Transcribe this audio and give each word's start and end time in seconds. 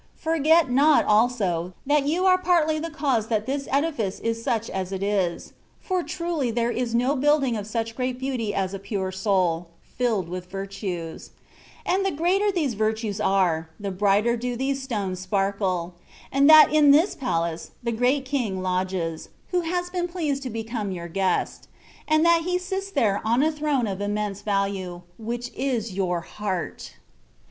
Forget 0.17 0.67
not, 0.71 1.05
also, 1.05 1.73
that 1.85 2.07
you 2.07 2.25
are 2.25 2.39
partly 2.39 2.79
the 2.79 2.89
cause 2.89 3.27
that 3.27 3.45
this 3.45 3.67
edifice 3.69 4.19
is 4.19 4.41
such 4.43 4.67
as 4.67 4.91
it 4.91 5.03
is; 5.03 5.53
for 5.79 6.01
truly 6.01 6.49
there 6.49 6.71
is 6.71 6.95
no 6.95 7.15
building 7.15 7.55
of 7.55 7.67
such 7.67 7.95
great 7.95 8.17
beauty 8.17 8.51
as 8.51 8.73
a 8.73 8.79
pure 8.79 9.11
soul, 9.11 9.67
filled 9.83 10.27
with 10.27 10.49
virtues; 10.49 11.29
and 11.85 12.03
the 12.03 12.09
greater 12.09 12.51
these 12.51 12.73
virtues 12.73 13.21
are, 13.21 13.69
the 13.79 13.91
brighter 13.91 14.35
do 14.35 14.55
these 14.55 14.81
stones 14.81 15.19
sparkle; 15.19 15.93
and 16.31 16.49
that 16.49 16.73
in 16.73 16.89
this 16.89 17.13
palace 17.13 17.69
the 17.83 17.91
great 17.91 18.25
King 18.25 18.63
lodges, 18.63 19.29
who 19.49 19.61
has 19.61 19.91
been 19.91 20.07
pleased 20.07 20.41
to 20.41 20.49
become 20.49 20.91
your 20.91 21.07
Guest; 21.07 21.67
and 22.07 22.25
that 22.25 22.41
He 22.43 22.57
sits 22.57 22.89
there 22.89 23.21
on 23.23 23.43
a 23.43 23.51
throne 23.51 23.85
of 23.85 24.01
im 24.01 24.15
138 24.15 24.15
THE 24.15 24.15
WAY 24.15 24.15
OP 24.15 24.15
PERFECTION. 24.15 24.15
mense 24.15 24.41
value, 24.41 25.01
which 25.19 25.53
is 25.53 25.93
your 25.93 26.21
heart. 26.21 26.95